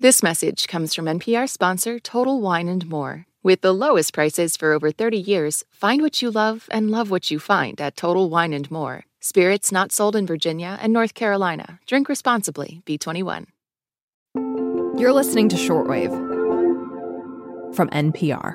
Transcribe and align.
This 0.00 0.22
message 0.22 0.68
comes 0.68 0.94
from 0.94 1.06
NPR 1.06 1.48
sponsor 1.48 1.98
Total 1.98 2.40
Wine 2.40 2.68
and 2.68 2.88
More. 2.88 3.26
With 3.42 3.62
the 3.62 3.74
lowest 3.74 4.14
prices 4.14 4.56
for 4.56 4.72
over 4.72 4.92
30 4.92 5.18
years, 5.18 5.64
find 5.72 6.02
what 6.02 6.22
you 6.22 6.30
love 6.30 6.68
and 6.70 6.88
love 6.88 7.10
what 7.10 7.32
you 7.32 7.40
find 7.40 7.80
at 7.80 7.96
Total 7.96 8.30
Wine 8.30 8.52
and 8.52 8.70
More. 8.70 9.06
Spirits 9.18 9.72
not 9.72 9.90
sold 9.90 10.14
in 10.14 10.24
Virginia 10.24 10.78
and 10.80 10.92
North 10.92 11.14
Carolina. 11.14 11.80
Drink 11.88 12.08
responsibly. 12.08 12.80
B21. 12.86 13.46
You're 14.96 15.12
listening 15.12 15.48
to 15.48 15.56
Shortwave 15.56 16.14
from 17.74 17.90
NPR. 17.90 18.54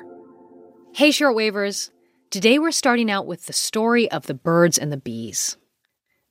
Hey, 0.94 1.10
shortwavers. 1.10 1.90
Today 2.30 2.58
we're 2.58 2.70
starting 2.70 3.10
out 3.10 3.26
with 3.26 3.44
the 3.44 3.52
story 3.52 4.10
of 4.10 4.28
the 4.28 4.32
birds 4.32 4.78
and 4.78 4.90
the 4.90 4.96
bees. 4.96 5.58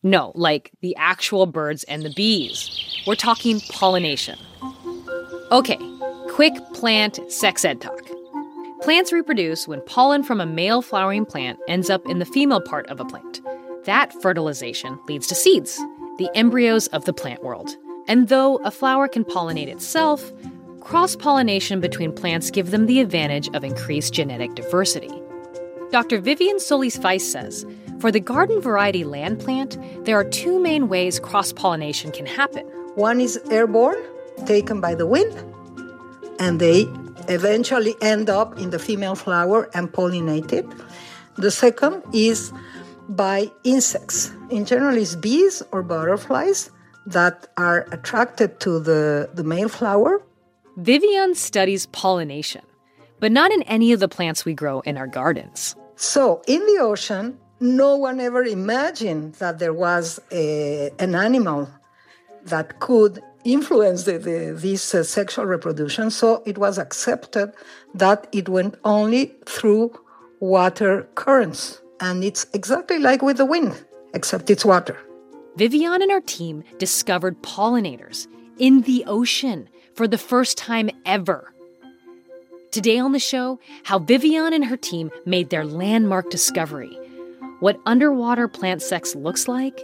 No, 0.02 0.32
like 0.34 0.72
the 0.82 0.96
actual 0.96 1.46
birds 1.46 1.84
and 1.84 2.02
the 2.02 2.14
bees. 2.16 3.04
We're 3.06 3.14
talking 3.14 3.60
pollination. 3.60 4.40
Okay, 5.54 5.78
quick 6.30 6.56
plant 6.74 7.20
sex 7.32 7.64
ed 7.64 7.80
talk. 7.80 8.02
Plants 8.82 9.14
reproduce 9.14 9.68
when 9.68 9.82
pollen 9.82 10.24
from 10.24 10.42
a 10.42 10.48
male 10.48 10.82
flowering 10.82 11.28
plant 11.28 11.60
ends 11.68 11.92
up 11.92 12.04
in 12.08 12.18
the 12.18 12.26
female 12.26 12.60
part 12.60 12.88
of 12.88 13.00
a 13.00 13.06
plant. 13.06 13.40
That 13.86 14.20
fertilization 14.20 14.98
leads 15.08 15.28
to 15.28 15.36
seeds, 15.36 15.78
the 16.18 16.28
embryos 16.34 16.88
of 16.88 17.06
the 17.06 17.14
plant 17.14 17.44
world. 17.44 17.78
And 18.08 18.30
though 18.30 18.56
a 18.64 18.72
flower 18.72 19.08
can 19.08 19.26
pollinate 19.26 19.68
itself, 19.68 20.34
cross 20.82 21.16
pollination 21.16 21.80
between 21.80 22.14
plants 22.14 22.50
give 22.50 22.72
them 22.72 22.88
the 22.88 23.00
advantage 23.00 23.48
of 23.54 23.64
increased 23.64 24.12
genetic 24.12 24.56
diversity. 24.56 25.22
Dr. 25.92 26.20
Vivianne 26.20 26.62
Solis 26.62 26.98
Weiss 26.98 27.32
says 27.32 27.64
for 28.00 28.12
the 28.12 28.20
garden 28.20 28.60
variety 28.60 29.04
land 29.04 29.40
plant, 29.40 29.78
there 30.04 30.18
are 30.18 30.28
two 30.28 30.60
main 30.60 30.90
ways 30.90 31.20
cross 31.20 31.54
pollination 31.54 32.12
can 32.12 32.26
happen. 32.26 32.66
One 32.96 33.22
is 33.22 33.40
airborne, 33.52 34.04
taken 34.46 34.82
by 34.82 34.96
the 34.96 35.06
wind, 35.06 35.34
and 36.40 36.60
they 36.60 36.88
eventually 37.30 37.96
end 38.02 38.30
up 38.30 38.58
in 38.60 38.70
the 38.70 38.80
female 38.80 39.16
flower 39.16 39.70
and 39.74 39.92
pollinated. 39.92 40.66
The 41.38 41.52
second 41.52 42.04
is 42.14 42.52
by 43.10 43.52
insects. 43.64 44.32
In 44.50 44.66
general, 44.66 44.98
it's 44.98 45.16
bees 45.16 45.64
or 45.72 45.84
butterflies 45.84 46.70
that 47.06 47.48
are 47.58 47.88
attracted 47.92 48.60
to 48.62 48.80
the, 48.80 49.30
the 49.34 49.44
male 49.44 49.70
flower. 49.70 50.22
Vivianne 50.80 51.36
studies 51.36 51.86
pollination, 51.88 52.62
but 53.20 53.32
not 53.32 53.52
in 53.52 53.64
any 53.64 53.92
of 53.92 54.00
the 54.00 54.08
plants 54.08 54.46
we 54.46 54.54
grow 54.54 54.80
in 54.82 54.98
our 54.98 55.08
gardens. 55.08 55.76
So, 55.96 56.42
in 56.48 56.60
the 56.66 56.80
ocean, 56.82 57.38
no 57.60 57.96
one 57.96 58.20
ever 58.20 58.44
imagined 58.44 59.36
that 59.36 59.60
there 59.60 59.74
was 59.74 60.20
a, 60.32 60.92
an 61.00 61.16
animal 61.16 61.70
that 62.46 62.80
could 62.80 63.22
influence 63.44 64.04
the, 64.04 64.18
the, 64.18 64.54
this 64.58 64.94
uh, 64.96 65.04
sexual 65.04 65.46
reproduction. 65.46 66.10
So 66.12 66.44
it 66.46 66.58
was 66.58 66.78
accepted 66.78 67.54
that 67.94 68.28
it 68.32 68.50
went 68.50 68.76
only 68.84 69.34
through 69.46 70.00
water 70.40 71.08
currents. 71.16 71.82
And 72.00 72.24
it's 72.24 72.46
exactly 72.54 73.00
like 73.00 73.22
with 73.22 73.38
the 73.38 73.46
wind, 73.46 73.86
except 74.14 74.50
it's 74.50 74.66
water. 74.66 74.98
Vivianne 75.58 76.02
and 76.02 76.12
her 76.12 76.22
team 76.22 76.64
discovered 76.80 77.42
pollinators 77.44 78.28
in 78.58 78.82
the 78.82 79.04
ocean 79.06 79.70
for 79.94 80.08
the 80.08 80.18
first 80.18 80.58
time 80.58 80.90
ever. 81.06 81.54
Today 82.72 82.98
on 82.98 83.12
the 83.12 83.20
show, 83.20 83.60
how 83.84 84.00
Vivianne 84.00 84.54
and 84.54 84.66
her 84.66 84.78
team 84.78 85.12
made 85.26 85.52
their 85.52 85.64
landmark 85.64 86.32
discovery, 86.32 86.98
what 87.60 87.80
underwater 87.86 88.48
plant 88.48 88.82
sex 88.82 89.16
looks 89.16 89.48
like, 89.48 89.80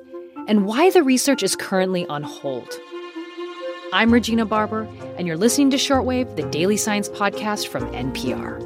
and 0.47 0.65
why 0.65 0.89
the 0.89 1.03
research 1.03 1.43
is 1.43 1.55
currently 1.55 2.07
on 2.07 2.23
hold. 2.23 2.79
I'm 3.91 4.13
Regina 4.13 4.45
Barber, 4.45 4.87
and 5.17 5.27
you're 5.27 5.37
listening 5.37 5.71
to 5.71 5.77
Shortwave, 5.77 6.35
the 6.35 6.43
daily 6.43 6.77
science 6.77 7.09
podcast 7.09 7.67
from 7.67 7.91
NPR. 7.91 8.59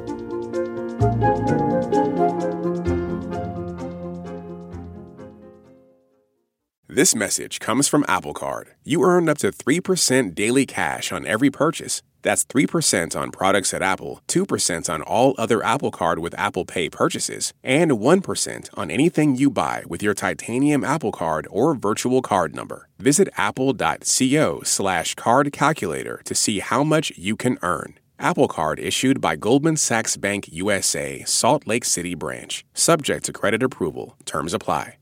This 6.94 7.12
message 7.12 7.58
comes 7.58 7.88
from 7.88 8.04
Apple 8.06 8.34
Card. 8.34 8.68
You 8.84 9.02
earn 9.02 9.28
up 9.28 9.38
to 9.38 9.50
3% 9.50 10.32
daily 10.32 10.64
cash 10.64 11.10
on 11.10 11.26
every 11.26 11.50
purchase. 11.50 12.02
That's 12.22 12.44
3% 12.44 13.20
on 13.20 13.32
products 13.32 13.74
at 13.74 13.82
Apple, 13.82 14.20
2% 14.28 14.88
on 14.88 15.02
all 15.02 15.34
other 15.36 15.60
Apple 15.64 15.90
Card 15.90 16.20
with 16.20 16.38
Apple 16.38 16.64
Pay 16.64 16.88
purchases, 16.88 17.52
and 17.64 17.90
1% 17.90 18.68
on 18.74 18.92
anything 18.92 19.34
you 19.34 19.50
buy 19.50 19.82
with 19.88 20.04
your 20.04 20.14
titanium 20.14 20.84
Apple 20.84 21.10
Card 21.10 21.48
or 21.50 21.74
virtual 21.74 22.22
card 22.22 22.54
number. 22.54 22.88
Visit 23.00 23.28
apple.co 23.36 24.62
slash 24.62 25.16
card 25.16 25.52
calculator 25.52 26.20
to 26.24 26.34
see 26.36 26.60
how 26.60 26.84
much 26.84 27.10
you 27.16 27.34
can 27.34 27.58
earn. 27.62 27.98
Apple 28.20 28.46
Card 28.46 28.78
issued 28.78 29.20
by 29.20 29.34
Goldman 29.34 29.76
Sachs 29.76 30.16
Bank 30.16 30.46
USA, 30.52 31.24
Salt 31.24 31.66
Lake 31.66 31.84
City 31.84 32.14
branch. 32.14 32.64
Subject 32.72 33.24
to 33.24 33.32
credit 33.32 33.64
approval. 33.64 34.16
Terms 34.26 34.54
apply. 34.54 34.98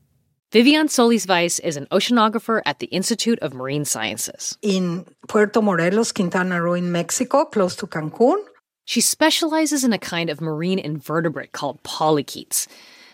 Vivianne 0.53 0.87
Solis 0.87 1.25
Weiss 1.25 1.57
is 1.57 1.77
an 1.77 1.87
oceanographer 1.87 2.61
at 2.63 2.77
the 2.77 2.85
Institute 2.91 3.39
of 3.39 3.55
Marine 3.55 3.85
Sciences. 3.85 4.55
In 4.61 5.03
Puerto 5.27 5.63
Morelos, 5.63 6.11
Quintana 6.11 6.61
Roo, 6.61 6.75
in 6.75 6.91
Mexico, 6.91 7.45
close 7.45 7.75
to 7.77 7.87
Cancun. 7.87 8.37
She 8.85 9.01
specializes 9.01 9.83
in 9.83 9.93
a 9.93 9.97
kind 9.97 10.29
of 10.29 10.41
marine 10.41 10.77
invertebrate 10.77 11.53
called 11.53 11.81
polychaetes. 11.81 12.67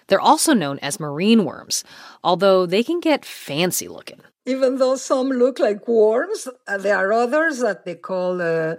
They're 0.08 0.20
also 0.20 0.54
known 0.54 0.80
as 0.80 1.00
marine 1.00 1.46
worms, 1.46 1.86
although 2.26 2.66
they 2.66 2.84
can 2.84 3.00
get 3.00 3.24
fancy 3.24 3.88
looking. 3.88 4.20
Even 4.46 4.78
though 4.78 4.98
some 4.98 5.30
look 5.30 5.60
like 5.60 5.88
worms, 5.88 6.46
uh, 6.68 6.78
there 6.78 6.98
are 6.98 7.14
others 7.14 7.60
that 7.60 7.86
they 7.86 7.96
call 7.96 8.42
uh, 8.42 8.76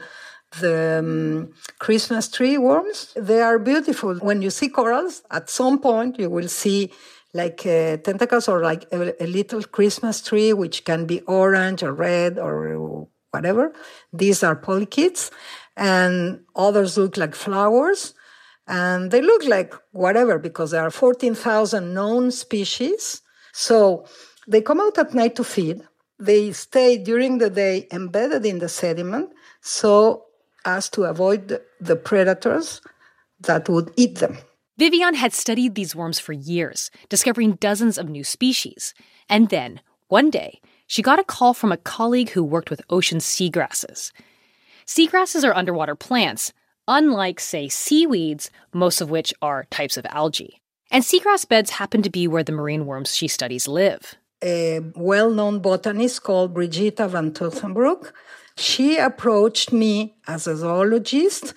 the 0.60 0.98
um, 0.98 1.52
Christmas 1.78 2.28
tree 2.28 2.58
worms. 2.58 3.14
They 3.16 3.40
are 3.40 3.58
beautiful. 3.58 4.16
When 4.16 4.42
you 4.42 4.50
see 4.50 4.68
corals, 4.68 5.22
at 5.30 5.48
some 5.48 5.78
point 5.78 6.18
you 6.18 6.28
will 6.28 6.48
see 6.48 6.92
like 7.32 7.64
uh, 7.66 7.96
tentacles 7.98 8.48
or 8.48 8.62
like 8.62 8.86
a, 8.92 9.22
a, 9.22 9.26
little 9.26 9.62
Christmas 9.62 10.20
tree, 10.20 10.52
which 10.52 10.84
can 10.84 11.06
be 11.06 11.20
orange 11.22 11.82
or 11.82 11.92
red 11.92 12.38
or 12.38 13.06
whatever. 13.30 13.72
These 14.12 14.42
are 14.42 14.56
polychaetes, 14.56 15.30
and 15.76 16.40
others 16.56 16.98
look 16.98 17.16
like 17.16 17.34
flowers. 17.34 18.14
And 18.66 19.10
they 19.10 19.20
look 19.20 19.44
like 19.44 19.74
whatever 19.92 20.38
because 20.38 20.70
there 20.70 20.82
are 20.82 20.90
14,000 20.90 21.92
known 21.92 22.30
species. 22.30 23.22
So 23.52 24.06
they 24.46 24.60
come 24.60 24.80
out 24.80 24.98
at 24.98 25.14
night 25.14 25.34
to 25.36 25.44
feed. 25.44 25.82
They 26.18 26.52
stay 26.52 26.96
during 26.96 27.38
the 27.38 27.50
day 27.50 27.88
embedded 27.90 28.46
in 28.46 28.58
the 28.58 28.68
sediment 28.68 29.30
so 29.60 30.26
as 30.64 30.88
to 30.90 31.04
avoid 31.04 31.60
the 31.80 31.96
predators 31.96 32.80
that 33.40 33.68
would 33.68 33.92
eat 33.96 34.18
them. 34.18 34.38
Vivianne 34.80 35.14
had 35.14 35.34
studied 35.34 35.74
these 35.74 35.94
worms 35.94 36.18
for 36.18 36.32
years, 36.32 36.90
discovering 37.10 37.52
dozens 37.56 37.98
of 37.98 38.08
new 38.08 38.24
species. 38.24 38.94
And 39.28 39.50
then, 39.50 39.82
one 40.08 40.30
day, 40.30 40.58
she 40.86 41.02
got 41.02 41.18
a 41.18 41.24
call 41.24 41.52
from 41.52 41.70
a 41.70 41.76
colleague 41.76 42.30
who 42.30 42.42
worked 42.42 42.70
with 42.70 42.80
ocean 42.88 43.18
seagrasses. 43.18 44.10
Seagrasses 44.86 45.44
are 45.44 45.54
underwater 45.54 45.94
plants, 45.94 46.54
unlike, 46.88 47.40
say, 47.40 47.68
seaweeds, 47.68 48.50
most 48.72 49.02
of 49.02 49.10
which 49.10 49.34
are 49.42 49.66
types 49.70 49.98
of 49.98 50.06
algae. 50.06 50.62
And 50.90 51.04
seagrass 51.04 51.46
beds 51.46 51.72
happen 51.72 52.00
to 52.00 52.08
be 52.08 52.26
where 52.26 52.42
the 52.42 52.50
marine 52.50 52.86
worms 52.86 53.14
she 53.14 53.28
studies 53.28 53.68
live. 53.68 54.14
A 54.42 54.80
well 54.96 55.28
known 55.30 55.60
botanist 55.60 56.22
called 56.22 56.54
Brigitta 56.54 57.06
van 57.06 57.32
Tussenbroek, 57.32 58.12
she 58.56 58.96
approached 58.96 59.74
me 59.74 60.16
as 60.26 60.46
a 60.46 60.56
zoologist 60.56 61.52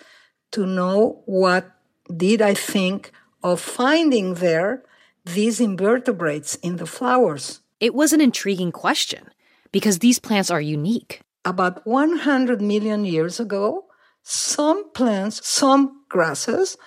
to 0.51 0.66
know 0.66 1.23
what 1.25 1.73
did 2.16 2.41
I 2.41 2.53
think 2.53 3.12
of 3.44 3.59
finding 3.59 4.36
there 4.36 4.84
these 5.25 5.59
invertebrates 5.59 6.56
in 6.56 6.78
the 6.78 6.86
flowers? 6.86 7.62
It 7.80 7.94
was 7.94 8.14
an 8.14 8.22
intriguing 8.22 8.72
question 8.72 9.30
because 9.72 10.00
these 10.00 10.19
plants 10.19 10.50
are 10.50 10.62
unique. 10.62 11.22
About 11.46 11.86
100 11.86 12.62
million 12.62 13.03
years 13.03 13.40
ago, 13.40 13.86
some 14.22 14.89
plants, 14.92 15.45
some 15.45 16.04
grasses, 16.07 16.77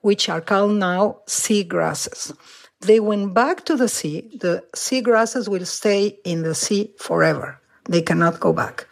which 0.00 0.28
are 0.28 0.40
called 0.40 0.72
now 0.72 1.20
sea 1.26 1.62
grasses, 1.64 2.32
they 2.80 3.00
went 3.00 3.34
back 3.34 3.64
to 3.66 3.76
the 3.76 3.88
sea. 3.88 4.30
The 4.40 4.64
sea 4.74 5.00
grasses 5.00 5.48
will 5.48 5.66
stay 5.66 6.18
in 6.24 6.42
the 6.42 6.54
sea 6.54 6.94
forever. 6.98 7.60
They 7.84 8.02
cannot 8.02 8.40
go 8.40 8.52
back 8.52 8.86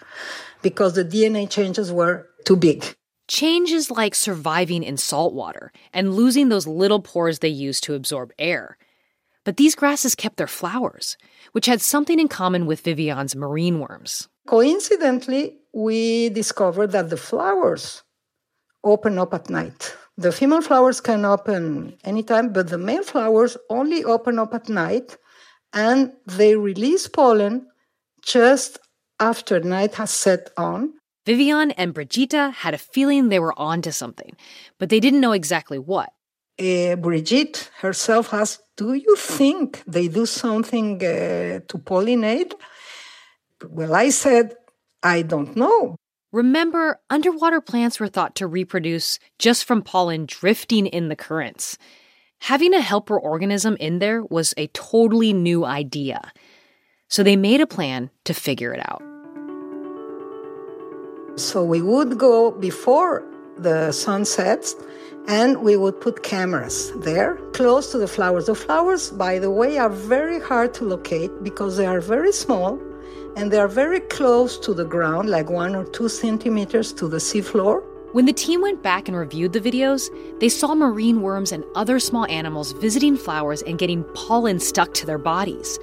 because 0.63 0.95
the 0.95 1.05
DNA 1.05 1.49
changes 1.49 1.93
were 1.93 2.29
too 2.45 2.57
big. 2.57 2.96
Change 3.29 3.71
is 3.73 3.91
like 3.91 4.15
surviving 4.15 4.83
in 4.83 4.97
salt 4.97 5.35
water 5.35 5.73
and 5.93 6.15
losing 6.15 6.49
those 6.49 6.67
little 6.67 7.01
pores 7.01 7.41
they 7.41 7.49
use 7.49 7.81
to 7.83 7.95
absorb 7.95 8.33
air. 8.39 8.79
But 9.45 9.57
these 9.57 9.75
grasses 9.75 10.15
kept 10.15 10.37
their 10.37 10.47
flowers, 10.47 11.17
which 11.53 11.67
had 11.67 11.81
something 11.81 12.19
in 12.21 12.29
common 12.29 12.67
with 12.67 12.83
Vivianne's 12.83 13.35
marine 13.35 13.81
worms. 13.81 14.29
Coincidentally, 14.47 15.59
we 15.73 16.29
discovered 16.31 16.93
that 16.93 17.11
the 17.11 17.17
flowers 17.17 18.03
open 18.85 19.19
up 19.19 19.35
at 19.35 19.51
night. 19.51 19.97
The 20.17 20.33
female 20.33 20.63
flowers 20.63 21.01
can 21.01 21.25
open 21.25 21.97
anytime, 22.05 22.53
but 22.53 22.69
the 22.69 22.79
male 22.79 23.03
flowers 23.03 23.57
only 23.69 24.05
open 24.05 24.39
up 24.39 24.55
at 24.55 24.69
night 24.69 25.17
and 25.73 26.13
they 26.27 26.57
release 26.57 27.09
pollen 27.09 27.67
just 28.23 28.79
after 29.21 29.61
night 29.61 29.95
has 29.95 30.11
set 30.11 30.51
on 30.57 30.95
Vivianne 31.27 31.75
and 31.77 31.93
Brigitte 31.93 32.55
had 32.55 32.73
a 32.73 32.79
feeling 32.79 33.29
they 33.29 33.41
were 33.41 33.59
onto 33.59 33.91
something, 33.91 34.37
but 34.79 34.89
they 34.89 35.01
didn't 35.01 35.21
know 35.21 35.33
exactly 35.33 35.79
what. 35.79 36.13
Uh, 36.59 36.97
Brigitte 36.97 37.71
herself 37.81 38.33
asked, 38.33 38.63
Do 38.77 38.95
you 38.95 39.17
think 39.17 39.83
they 39.87 40.09
do 40.09 40.25
something 40.25 40.97
uh, 40.97 41.61
to 41.69 41.79
pollinate? 41.79 42.55
Well, 43.69 43.95
I 43.95 44.11
said, 44.11 44.55
I 45.03 45.23
don't 45.23 45.57
know. 45.57 45.97
Remember, 46.33 47.01
underwater 47.11 47.61
plants 47.61 47.99
were 47.99 48.09
thought 48.09 48.35
to 48.37 48.47
reproduce 48.47 49.19
just 49.39 49.65
from 49.65 49.83
pollen 49.83 50.27
drifting 50.27 50.87
in 50.87 51.09
the 51.09 51.17
currents. 51.17 51.77
Having 52.41 52.75
a 52.75 52.81
helper 52.81 53.19
organism 53.19 53.77
in 53.81 53.99
there 53.99 54.23
was 54.23 54.55
a 54.57 54.67
totally 54.69 55.33
new 55.33 55.65
idea. 55.65 56.33
So 57.09 57.23
they 57.23 57.37
made 57.37 57.61
a 57.61 57.67
plan 57.67 58.11
to 58.25 58.35
figure 58.35 58.73
it 58.73 58.81
out. 58.81 59.06
So 61.37 61.63
we 61.63 61.83
would 61.83 62.17
go 62.17 62.51
before 62.51 63.23
the 63.59 63.93
sun 63.93 64.25
sets 64.25 64.75
and 65.29 65.63
we 65.63 65.77
would 65.77 66.01
put 66.01 66.23
cameras 66.23 66.93
there 66.97 67.37
close 67.53 67.93
to 67.93 67.99
the 67.99 68.09
flowers. 68.09 68.47
The 68.47 68.55
flowers, 68.55 69.11
by 69.11 69.39
the 69.39 69.51
way, 69.51 69.77
are 69.77 69.91
very 69.91 70.41
hard 70.41 70.73
to 70.75 70.85
locate 70.85 71.31
because 71.43 71.77
they 71.77 71.85
are 71.85 72.01
very 72.01 72.33
small 72.33 72.81
and 73.37 73.51
they 73.51 73.59
are 73.59 73.69
very 73.69 74.01
close 74.01 74.57
to 74.61 74.73
the 74.73 74.87
ground, 74.87 75.29
like 75.29 75.51
one 75.51 75.77
or 75.77 75.85
two 75.85 76.09
centimeters 76.09 76.91
to 76.95 77.07
the 77.07 77.19
seafloor. 77.19 77.85
When 78.13 78.25
the 78.25 78.33
team 78.33 78.63
went 78.63 78.83
back 78.83 79.09
and 79.09 79.17
reviewed 79.17 79.53
the 79.53 79.61
videos, 79.61 80.09
they 80.41 80.49
saw 80.49 80.75
marine 80.75 81.21
worms 81.21 81.53
and 81.53 81.65
other 81.75 82.01
small 82.01 82.25
animals 82.31 82.73
visiting 82.73 83.15
flowers 83.15 83.61
and 83.63 83.79
getting 83.79 84.05
pollen 84.15 84.59
stuck 84.59 84.95
to 84.95 85.05
their 85.05 85.19
bodies. 85.19 85.79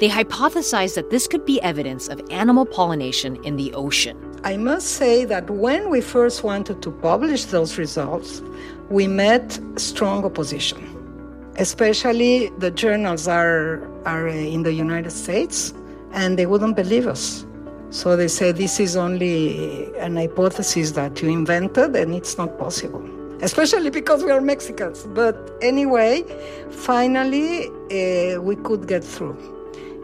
They 0.00 0.08
hypothesized 0.08 0.94
that 0.94 1.10
this 1.10 1.28
could 1.28 1.44
be 1.44 1.60
evidence 1.62 2.08
of 2.08 2.20
animal 2.30 2.66
pollination 2.66 3.36
in 3.44 3.56
the 3.56 3.72
ocean. 3.74 4.18
I 4.42 4.56
must 4.56 4.92
say 4.92 5.26
that 5.26 5.50
when 5.50 5.90
we 5.90 6.00
first 6.00 6.42
wanted 6.42 6.80
to 6.80 6.90
publish 6.90 7.44
those 7.44 7.76
results, 7.76 8.40
we 8.88 9.06
met 9.06 9.60
strong 9.76 10.24
opposition. 10.24 10.80
Especially 11.56 12.48
the 12.56 12.70
journals 12.70 13.28
are, 13.28 13.86
are 14.06 14.28
in 14.28 14.62
the 14.62 14.72
United 14.72 15.10
States, 15.10 15.74
and 16.12 16.38
they 16.38 16.46
wouldn't 16.46 16.74
believe 16.74 17.06
us. 17.06 17.44
So 17.90 18.16
they 18.16 18.28
say 18.28 18.52
this 18.52 18.80
is 18.80 18.96
only 18.96 19.94
an 19.96 20.16
hypothesis 20.16 20.92
that 20.92 21.20
you 21.20 21.28
invented 21.28 21.94
and 21.94 22.14
it's 22.14 22.38
not 22.38 22.56
possible, 22.58 23.04
especially 23.42 23.90
because 23.90 24.24
we 24.24 24.30
are 24.30 24.40
Mexicans. 24.40 25.06
But 25.12 25.36
anyway, 25.60 26.24
finally, 26.70 27.66
uh, 27.66 28.40
we 28.40 28.56
could 28.56 28.88
get 28.88 29.04
through. 29.04 29.36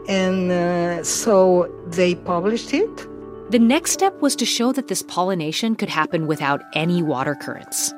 And 0.09 0.53
uh, 0.53 1.05
so 1.05 1.73
they 1.87 2.17
published 2.17 2.75
it. 2.75 3.07
The 3.49 3.61
next 3.61 3.93
step 3.93 4.21
was 4.21 4.35
to 4.37 4.45
show 4.45 4.73
that 4.73 4.89
this 4.89 5.03
pollination 5.03 5.77
could 5.77 5.89
happen 5.89 6.27
without 6.27 6.63
any 6.73 7.01
water 7.01 7.37
currents. 7.37 7.95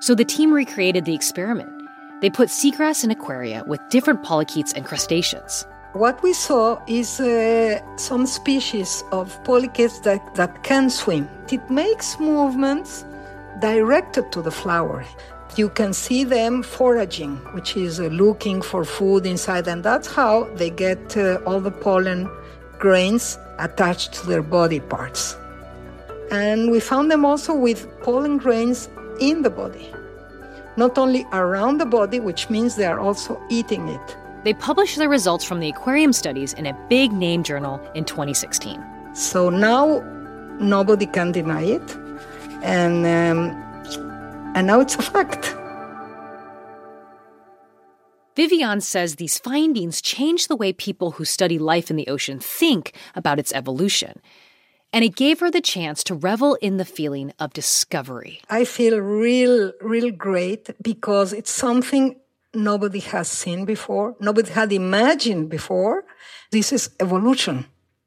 So 0.00 0.16
the 0.16 0.24
team 0.24 0.52
recreated 0.52 1.04
the 1.04 1.14
experiment. 1.14 1.70
They 2.20 2.28
put 2.28 2.48
seagrass 2.48 3.04
in 3.04 3.12
aquaria 3.12 3.62
with 3.68 3.80
different 3.88 4.24
polychaetes 4.24 4.72
and 4.72 4.84
crustaceans. 4.84 5.64
What 5.92 6.20
we 6.24 6.32
saw 6.32 6.82
is 6.88 7.20
uh, 7.20 7.78
some 7.98 8.26
species 8.26 9.04
of 9.12 9.42
polychaetes 9.44 10.00
that, 10.00 10.34
that 10.34 10.64
can 10.64 10.90
swim. 10.90 11.28
It 11.52 11.70
makes 11.70 12.18
movements 12.18 13.04
directed 13.60 14.32
to 14.32 14.42
the 14.42 14.50
flower. 14.50 15.04
You 15.54 15.68
can 15.68 15.92
see 15.92 16.24
them 16.24 16.64
foraging, 16.64 17.36
which 17.54 17.76
is 17.76 18.00
uh, 18.00 18.06
looking 18.06 18.60
for 18.60 18.84
food 18.84 19.24
inside, 19.24 19.68
and 19.68 19.84
that's 19.84 20.08
how 20.08 20.48
they 20.56 20.70
get 20.70 21.16
uh, 21.16 21.38
all 21.46 21.60
the 21.60 21.70
pollen 21.70 22.28
grains 22.80 23.38
attached 23.58 24.12
to 24.14 24.26
their 24.26 24.42
body 24.42 24.80
parts. 24.80 25.36
And 26.32 26.70
we 26.70 26.80
found 26.80 27.10
them 27.10 27.24
also 27.24 27.54
with 27.54 27.86
pollen 28.00 28.38
grains 28.38 28.88
in 29.20 29.42
the 29.42 29.50
body, 29.50 29.92
not 30.76 30.98
only 30.98 31.26
around 31.32 31.78
the 31.78 31.86
body, 31.86 32.18
which 32.18 32.50
means 32.50 32.74
they 32.74 32.86
are 32.86 32.98
also 32.98 33.40
eating 33.50 33.88
it. 33.88 34.16
They 34.42 34.54
published 34.54 34.96
the 34.96 35.08
results 35.08 35.44
from 35.44 35.60
the 35.60 35.68
aquarium 35.68 36.12
studies 36.12 36.54
in 36.54 36.66
a 36.66 36.74
big 36.88 37.12
name 37.12 37.42
journal 37.42 37.80
in 37.94 38.04
2016. 38.04 38.82
So 39.12 39.50
now 39.50 40.00
nobody 40.58 41.06
can 41.06 41.32
deny 41.32 41.62
it, 41.62 41.96
and 42.62 43.04
um, 43.04 43.50
and 44.54 44.66
now 44.66 44.80
it's 44.80 44.94
a 44.94 45.02
fact. 45.02 45.54
Vivianne 48.40 48.80
says 48.80 49.16
these 49.16 49.38
findings 49.38 50.00
change 50.00 50.48
the 50.48 50.56
way 50.56 50.72
people 50.72 51.10
who 51.10 51.26
study 51.26 51.58
life 51.58 51.90
in 51.90 51.96
the 51.96 52.08
ocean 52.08 52.40
think 52.40 52.94
about 53.14 53.38
its 53.38 53.52
evolution. 53.52 54.18
And 54.94 55.04
it 55.04 55.14
gave 55.14 55.40
her 55.40 55.50
the 55.50 55.60
chance 55.60 56.02
to 56.04 56.14
revel 56.14 56.54
in 56.62 56.78
the 56.78 56.86
feeling 56.86 57.34
of 57.38 57.52
discovery. 57.52 58.40
I 58.48 58.64
feel 58.64 58.98
real, 58.98 59.74
real 59.82 60.10
great 60.10 60.70
because 60.80 61.34
it's 61.34 61.50
something 61.50 62.16
nobody 62.54 63.00
has 63.00 63.28
seen 63.28 63.66
before, 63.66 64.16
nobody 64.20 64.50
had 64.50 64.72
imagined 64.72 65.50
before. 65.50 66.06
This 66.50 66.72
is 66.72 66.88
evolution 66.98 67.66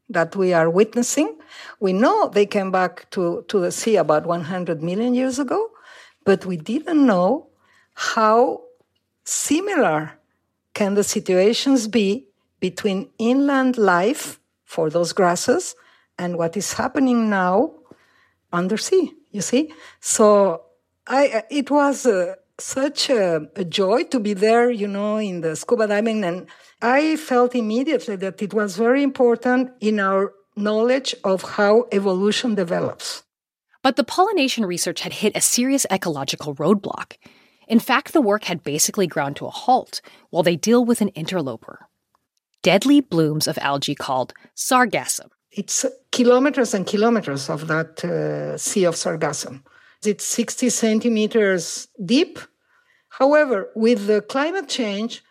that 0.09 0.35
we 0.35 0.51
are 0.51 0.67
witnessing. 0.67 1.37
We 1.79 1.93
know 1.93 2.29
they 2.29 2.47
came 2.47 2.71
back 2.71 3.07
to, 3.11 3.45
to 3.49 3.59
the 3.59 3.71
sea 3.71 3.97
about 3.97 4.25
100 4.25 4.81
million 4.81 5.13
years 5.13 5.37
ago, 5.37 5.69
but 6.25 6.43
we 6.43 6.57
didn't 6.57 7.05
know 7.05 7.49
how 7.93 8.63
similar 9.25 10.19
can 10.73 10.95
the 10.95 11.03
situations 11.03 11.87
be 11.87 12.27
between 12.59 13.09
inland 13.17 13.77
life 13.77 14.39
for 14.65 14.89
those 14.89 15.13
grasses 15.13 15.75
and 16.17 16.37
what 16.37 16.55
is 16.57 16.73
happening 16.73 17.29
now 17.29 17.73
undersea, 18.51 19.11
you 19.31 19.41
see? 19.41 19.73
So 19.99 20.63
I, 21.07 21.43
it 21.49 21.69
was 21.69 22.05
uh, 22.05 22.35
such 22.59 23.09
a, 23.09 23.47
a, 23.55 23.65
joy 23.65 24.03
to 24.05 24.19
be 24.19 24.33
there, 24.33 24.69
you 24.71 24.87
know, 24.87 25.17
in 25.17 25.41
the 25.41 25.55
scuba 25.55 25.87
diving. 25.87 26.23
And 26.23 26.47
I 26.81 27.17
felt 27.17 27.55
immediately 27.55 28.15
that 28.17 28.41
it 28.41 28.53
was 28.53 28.77
very 28.77 29.03
important 29.03 29.71
in 29.79 29.99
our 29.99 30.33
knowledge 30.55 31.15
of 31.23 31.41
how 31.41 31.87
evolution 31.91 32.55
develops. 32.55 33.23
But 33.81 33.95
the 33.97 34.03
pollination 34.03 34.65
research 34.65 35.01
had 35.01 35.13
hit 35.13 35.35
a 35.35 35.41
serious 35.41 35.85
ecological 35.91 36.55
roadblock. 36.55 37.17
In 37.67 37.79
fact, 37.79 38.13
the 38.13 38.21
work 38.21 38.45
had 38.45 38.63
basically 38.63 39.07
ground 39.07 39.35
to 39.37 39.45
a 39.45 39.49
halt 39.49 40.01
while 40.29 40.43
they 40.43 40.55
deal 40.55 40.83
with 40.85 41.01
an 41.01 41.09
interloper 41.09 41.87
deadly 42.63 43.01
blooms 43.01 43.47
of 43.47 43.57
algae 43.59 43.93
called 43.93 44.33
sargassum. 44.55 45.29
It's 45.51 45.85
kilometers 46.11 46.73
and 46.73 46.87
kilometers 46.87 47.49
of 47.49 47.67
that 47.67 48.03
uh, 48.03 48.57
sea 48.57 48.85
of 48.85 48.95
sargassum. 48.95 49.61
It's 50.03 50.25
60 50.25 50.69
centimeters 50.69 51.87
deep. 52.03 52.39
However, 53.09 53.69
with 53.75 54.07
the 54.07 54.21
climate 54.21 54.67
change, 54.67 55.21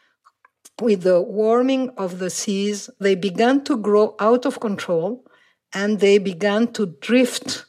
with 0.81 1.03
the 1.03 1.21
warming 1.21 1.91
of 1.97 2.21
the 2.21 2.31
seas, 2.31 2.89
they 3.01 3.17
began 3.17 3.65
to 3.65 3.77
grow 3.77 4.15
out 4.21 4.47
of 4.47 4.61
control 4.61 5.25
and 5.73 5.99
they 6.01 6.19
began 6.19 6.73
to 6.75 6.87
drift 7.01 7.67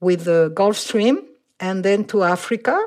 with 0.00 0.24
the 0.24 0.52
Gulf 0.54 0.76
Stream 0.76 1.26
and 1.58 1.84
then 1.84 2.04
to 2.06 2.22
Africa. 2.22 2.78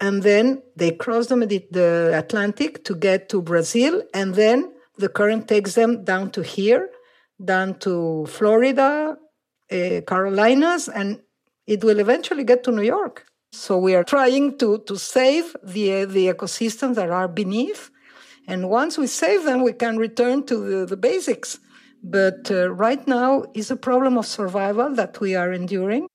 And 0.00 0.22
then 0.22 0.62
they 0.76 0.92
cross 0.92 1.26
the, 1.26 1.36
the 1.70 2.12
Atlantic 2.14 2.84
to 2.84 2.94
get 2.94 3.28
to 3.30 3.42
Brazil. 3.42 4.02
And 4.14 4.34
then 4.34 4.72
the 4.96 5.08
current 5.08 5.48
takes 5.48 5.74
them 5.74 6.04
down 6.04 6.30
to 6.32 6.42
here, 6.42 6.90
down 7.44 7.78
to 7.80 8.26
Florida, 8.26 9.16
uh, 9.70 10.00
Carolinas, 10.06 10.88
and 10.88 11.20
it 11.66 11.84
will 11.84 11.98
eventually 11.98 12.44
get 12.44 12.64
to 12.64 12.72
New 12.72 12.82
York. 12.82 13.26
So 13.52 13.78
we 13.78 13.94
are 13.94 14.04
trying 14.04 14.58
to, 14.58 14.78
to 14.86 14.96
save 14.96 15.56
the, 15.62 16.04
the 16.04 16.26
ecosystems 16.28 16.94
that 16.96 17.10
are 17.10 17.28
beneath. 17.28 17.90
And 18.46 18.70
once 18.70 18.96
we 18.98 19.06
save 19.06 19.44
them, 19.44 19.62
we 19.62 19.72
can 19.72 19.96
return 19.96 20.44
to 20.46 20.56
the, 20.56 20.86
the 20.86 20.96
basics. 20.96 21.58
But 22.02 22.50
uh, 22.50 22.70
right 22.70 23.06
now 23.06 23.44
is 23.54 23.70
a 23.70 23.76
problem 23.76 24.16
of 24.16 24.26
survival 24.26 24.94
that 24.94 25.20
we 25.20 25.34
are 25.34 25.52
enduring. 25.52 26.06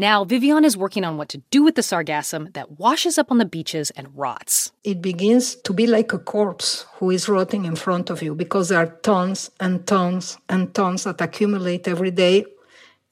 Now, 0.00 0.24
Vivianne 0.24 0.64
is 0.64 0.76
working 0.76 1.02
on 1.02 1.16
what 1.16 1.28
to 1.30 1.38
do 1.50 1.64
with 1.64 1.74
the 1.74 1.82
sargassum 1.82 2.52
that 2.52 2.78
washes 2.78 3.18
up 3.18 3.32
on 3.32 3.38
the 3.38 3.44
beaches 3.44 3.90
and 3.90 4.06
rots. 4.16 4.70
It 4.84 5.02
begins 5.02 5.56
to 5.56 5.72
be 5.72 5.88
like 5.88 6.12
a 6.12 6.20
corpse 6.20 6.86
who 6.94 7.10
is 7.10 7.28
rotting 7.28 7.64
in 7.64 7.74
front 7.74 8.08
of 8.08 8.22
you 8.22 8.36
because 8.36 8.68
there 8.68 8.78
are 8.78 8.94
tons 9.02 9.50
and 9.58 9.84
tons 9.88 10.38
and 10.48 10.72
tons 10.72 11.02
that 11.02 11.20
accumulate 11.20 11.88
every 11.88 12.12
day 12.12 12.46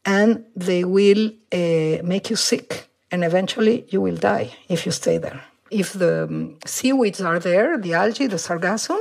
and 0.05 0.45
they 0.55 0.85
will 0.85 1.33
uh, 1.52 2.05
make 2.05 2.31
you 2.31 2.37
sick. 2.37 2.88
And 3.11 3.25
eventually 3.25 3.85
you 3.88 4.00
will 4.00 4.16
die 4.16 4.55
if 4.69 4.87
you 4.87 4.93
stay 4.93 5.19
there. 5.19 5.43
If 5.73 5.93
the 5.93 6.26
um, 6.31 6.59
seaweeds 6.64 7.21
are 7.21 7.40
there, 7.40 7.76
the 7.78 7.95
algae, 7.95 8.28
the 8.28 8.37
sargassum, 8.37 9.00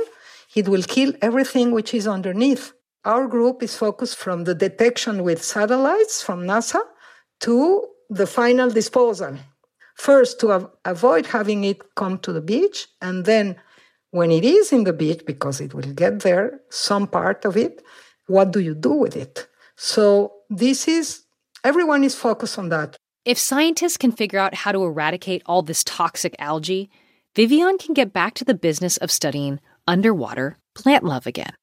it 0.56 0.68
will 0.68 0.82
kill 0.82 1.12
everything 1.22 1.70
which 1.70 1.94
is 1.94 2.08
underneath. 2.08 2.72
Our 3.04 3.28
group 3.28 3.62
is 3.62 3.76
focused 3.76 4.16
from 4.16 4.42
the 4.42 4.56
detection 4.56 5.22
with 5.22 5.44
satellites 5.44 6.20
from 6.20 6.42
NASA 6.42 6.80
to 7.40 7.86
the 8.10 8.26
final 8.26 8.70
disposal. 8.70 9.36
First, 9.94 10.40
to 10.40 10.52
av- 10.52 10.70
avoid 10.84 11.26
having 11.26 11.64
it 11.64 11.94
come 11.94 12.18
to 12.18 12.32
the 12.32 12.40
beach, 12.40 12.86
and 13.00 13.24
then 13.24 13.56
when 14.10 14.30
it 14.30 14.44
is 14.44 14.72
in 14.72 14.84
the 14.84 14.92
beach, 14.92 15.22
because 15.26 15.60
it 15.60 15.74
will 15.74 15.92
get 15.92 16.20
there, 16.20 16.60
some 16.70 17.06
part 17.06 17.44
of 17.44 17.56
it, 17.56 17.82
what 18.26 18.52
do 18.52 18.60
you 18.60 18.74
do 18.74 18.92
with 18.92 19.16
it? 19.16 19.48
So, 19.76 20.32
this 20.48 20.88
is 20.88 21.26
Everyone 21.66 22.04
is 22.04 22.14
focused 22.14 22.60
on 22.60 22.68
that. 22.68 22.96
If 23.24 23.38
scientists 23.38 23.96
can 23.96 24.12
figure 24.12 24.38
out 24.38 24.54
how 24.54 24.70
to 24.70 24.84
eradicate 24.84 25.42
all 25.46 25.62
this 25.62 25.82
toxic 25.82 26.36
algae, 26.38 26.88
Vivianne 27.34 27.80
can 27.80 27.92
get 27.92 28.12
back 28.12 28.34
to 28.34 28.44
the 28.44 28.54
business 28.54 28.98
of 28.98 29.10
studying 29.10 29.58
underwater 29.88 30.58
plant 30.76 31.02
love 31.02 31.26
again. 31.26 31.54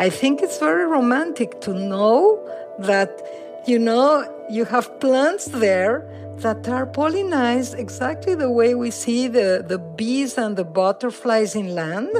I 0.00 0.10
think 0.10 0.42
it's 0.42 0.58
very 0.58 0.84
romantic 0.84 1.60
to 1.60 1.72
know 1.72 2.42
that, 2.80 3.22
you 3.66 3.78
know, 3.78 4.26
you 4.50 4.64
have 4.64 5.00
plants 5.00 5.46
there 5.46 6.08
that 6.38 6.68
are 6.68 6.86
pollinized 6.86 7.78
exactly 7.78 8.34
the 8.34 8.50
way 8.50 8.74
we 8.74 8.90
see 8.90 9.28
the, 9.28 9.64
the 9.66 9.78
bees 9.78 10.36
and 10.36 10.56
the 10.56 10.64
butterflies 10.64 11.54
in 11.54 11.74
land. 11.74 12.10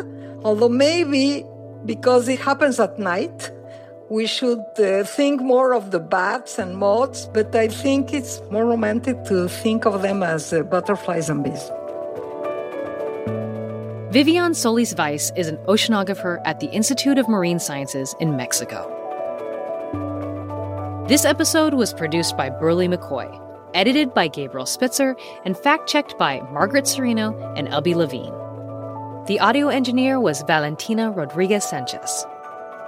Although 0.45 0.69
maybe 0.69 1.45
because 1.85 2.29
it 2.29 2.41
happens 2.41 2.79
at 2.79 2.99
night, 2.99 3.51
we 4.09 4.27
should 4.27 4.63
uh, 4.79 5.05
think 5.05 5.41
more 5.41 5.75
of 5.75 5.91
the 5.91 5.99
bats 5.99 6.59
and 6.59 6.77
moths, 6.77 7.27
but 7.33 7.55
I 7.57 7.69
think 7.69 8.13
it's 8.13 8.41
more 8.51 8.67
romantic 8.67 9.25
to 9.25 9.49
think 9.49 9.87
of 9.87 10.03
them 10.03 10.23
as 10.23 10.53
uh, 10.53 10.63
butterflies 10.63 11.31
and 11.31 11.43
bees. 11.43 11.71
Vivianne 14.13 14.55
Solis 14.55 14.95
Weiss 14.95 15.33
is 15.37 15.49
an 15.49 15.57
oceanographer 15.67 16.41
at 16.45 16.61
the 16.61 16.67
Institute 16.67 17.17
of 17.17 17.29
Marine 17.29 17.59
Sciences 17.59 18.15
in 18.21 18.37
Mexico. 18.37 19.02
This 21.09 21.25
episode 21.25 21.75
was 21.75 21.93
produced 21.93 22.37
by 22.37 22.49
Berly 22.49 22.89
McCoy, 22.89 23.29
edited 23.75 24.15
by 24.15 24.29
Gabriel 24.29 24.65
Spitzer, 24.65 25.17
and 25.45 25.59
fact 25.59 25.89
checked 25.89 26.17
by 26.17 26.41
Margaret 26.53 26.85
Cirino 26.85 27.35
and 27.59 27.67
Elby 27.67 27.97
Levine. 27.97 28.33
The 29.27 29.41
audio 29.41 29.67
engineer 29.67 30.21
was 30.21 30.43
Valentina 30.43 31.11
Rodriguez 31.11 31.69
Sanchez. 31.69 32.25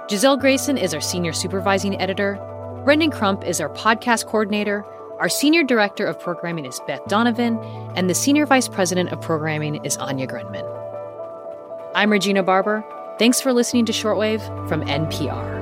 Gisele 0.07 0.37
Grayson 0.37 0.77
is 0.77 0.93
our 0.93 1.01
senior 1.01 1.33
supervising 1.33 1.99
editor. 1.99 2.39
Brendan 2.85 3.11
Crump 3.11 3.43
is 3.43 3.59
our 3.59 3.69
podcast 3.69 4.27
coordinator. 4.27 4.85
Our 5.19 5.27
senior 5.27 5.63
director 5.63 6.05
of 6.05 6.17
programming 6.17 6.65
is 6.65 6.79
Beth 6.87 7.05
Donovan, 7.07 7.57
and 7.95 8.09
the 8.09 8.15
senior 8.15 8.45
vice 8.45 8.69
president 8.69 9.09
of 9.09 9.19
programming 9.19 9.83
is 9.83 9.97
Anya 9.97 10.25
Grundmann. 10.25 10.65
I'm 11.93 12.13
Regina 12.13 12.43
Barber. 12.43 12.81
Thanks 13.19 13.41
for 13.41 13.51
listening 13.51 13.85
to 13.87 13.91
Shortwave 13.91 14.41
from 14.69 14.83
NPR. 14.85 15.54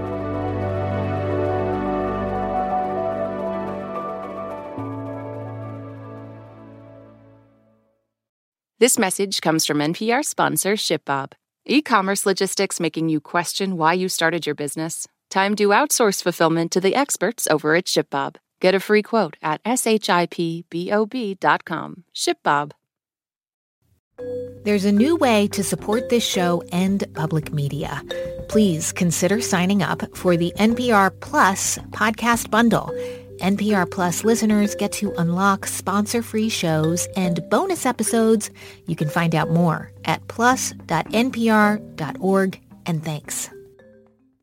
This 8.84 9.00
message 9.00 9.40
comes 9.40 9.66
from 9.66 9.78
NPR 9.78 10.26
sponsor 10.26 10.74
ShipBob. 10.74 11.32
E 11.66 11.82
commerce 11.82 12.26
logistics 12.26 12.82
making 12.82 13.08
you 13.08 13.22
question 13.22 13.78
why 13.78 13.94
you 13.94 14.10
started 14.10 14.46
your 14.46 14.56
business? 14.56 15.08
Time 15.30 15.56
to 15.56 15.70
outsource 15.70 16.22
fulfillment 16.22 16.74
to 16.74 16.82
the 16.82 16.94
experts 16.94 17.48
over 17.50 17.76
at 17.76 17.86
ShipBob. 17.86 18.36
Get 18.60 18.76
a 18.76 18.82
free 18.82 19.02
quote 19.02 19.38
at 19.42 19.64
shipbob.com. 19.64 20.04
ShipBob. 22.14 22.72
There's 24.66 24.84
a 24.84 24.92
new 24.92 25.16
way 25.16 25.48
to 25.48 25.64
support 25.64 26.10
this 26.10 26.26
show 26.26 26.62
and 26.74 27.06
public 27.14 27.54
media. 27.54 28.02
Please 28.50 28.92
consider 28.92 29.40
signing 29.40 29.82
up 29.82 30.14
for 30.14 30.36
the 30.36 30.52
NPR 30.58 31.18
Plus 31.22 31.78
podcast 31.92 32.52
bundle. 32.52 32.92
NPR 33.44 33.90
Plus 33.92 34.24
listeners 34.24 34.74
get 34.74 34.94
to 34.94 35.12
unlock 35.20 35.68
sponsor-free 35.68 36.50
shows 36.50 37.08
and 37.16 37.42
bonus 37.50 37.86
episodes. 37.86 38.50
You 38.88 38.96
can 38.96 39.10
find 39.10 39.36
out 39.36 39.52
more 39.52 39.92
at 40.06 40.28
plus.npr.org. 40.28 40.90
And 42.86 43.04
thanks. 43.04 43.50